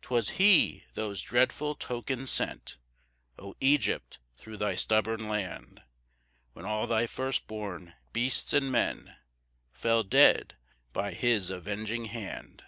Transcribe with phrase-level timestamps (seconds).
[0.06, 2.76] 'Twas he those dreadful tokens sent,
[3.36, 5.82] O Egypt thro' thy stubborn land;
[6.52, 9.16] When all thy first born beasts and men
[9.72, 10.56] Fell dead
[10.92, 12.62] by his avenging hand.